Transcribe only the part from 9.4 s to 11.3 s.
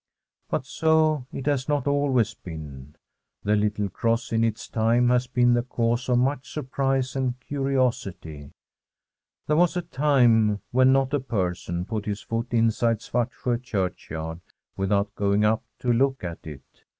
There was a time when not a